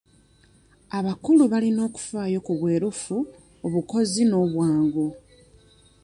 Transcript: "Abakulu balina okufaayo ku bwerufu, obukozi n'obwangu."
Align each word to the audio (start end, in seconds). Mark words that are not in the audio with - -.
"Abakulu 0.97 1.43
balina 1.51 1.81
okufaayo 1.89 2.39
ku 2.45 2.53
bwerufu, 2.59 3.15
obukozi 3.65 4.21
n'obwangu." 4.25 5.05